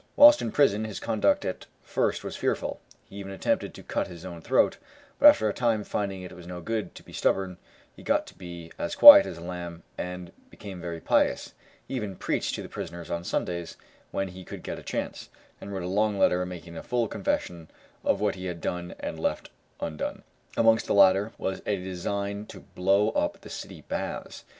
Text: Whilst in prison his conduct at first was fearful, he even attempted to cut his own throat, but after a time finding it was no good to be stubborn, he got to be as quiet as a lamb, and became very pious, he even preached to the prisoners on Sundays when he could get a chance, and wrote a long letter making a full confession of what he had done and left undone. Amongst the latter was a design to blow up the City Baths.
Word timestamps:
Whilst 0.15 0.41
in 0.41 0.51
prison 0.51 0.83
his 0.85 0.99
conduct 0.99 1.45
at 1.45 1.67
first 1.83 2.23
was 2.23 2.35
fearful, 2.35 2.81
he 3.05 3.17
even 3.17 3.31
attempted 3.31 3.75
to 3.75 3.83
cut 3.83 4.07
his 4.07 4.25
own 4.25 4.41
throat, 4.41 4.77
but 5.19 5.27
after 5.29 5.47
a 5.47 5.53
time 5.53 5.83
finding 5.83 6.23
it 6.23 6.31
was 6.31 6.47
no 6.47 6.59
good 6.59 6.95
to 6.95 7.03
be 7.03 7.13
stubborn, 7.13 7.57
he 7.95 8.01
got 8.01 8.25
to 8.25 8.33
be 8.35 8.71
as 8.79 8.95
quiet 8.95 9.27
as 9.27 9.37
a 9.37 9.41
lamb, 9.43 9.83
and 9.99 10.31
became 10.49 10.81
very 10.81 10.99
pious, 10.99 11.53
he 11.87 11.93
even 11.93 12.15
preached 12.15 12.55
to 12.55 12.63
the 12.63 12.67
prisoners 12.67 13.11
on 13.11 13.23
Sundays 13.23 13.77
when 14.09 14.29
he 14.29 14.43
could 14.43 14.63
get 14.63 14.79
a 14.79 14.81
chance, 14.81 15.29
and 15.61 15.71
wrote 15.71 15.83
a 15.83 15.87
long 15.87 16.17
letter 16.17 16.43
making 16.47 16.75
a 16.75 16.81
full 16.81 17.07
confession 17.07 17.69
of 18.03 18.19
what 18.19 18.33
he 18.33 18.47
had 18.47 18.59
done 18.59 18.95
and 19.01 19.19
left 19.19 19.51
undone. 19.79 20.23
Amongst 20.57 20.87
the 20.87 20.95
latter 20.95 21.31
was 21.37 21.61
a 21.67 21.75
design 21.75 22.47
to 22.47 22.61
blow 22.61 23.09
up 23.09 23.41
the 23.41 23.51
City 23.51 23.81
Baths. 23.87 24.45